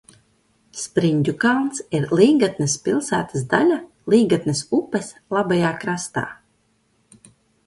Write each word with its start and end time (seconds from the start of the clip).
Spriņģukalns 0.83 1.83
ir 1.97 2.07
Līgatnes 2.19 2.77
pilsētas 2.87 3.45
daļa 3.53 3.77
Līgatnes 4.15 4.63
upes 4.79 5.11
labajā 5.39 5.77
krastā. 5.85 6.27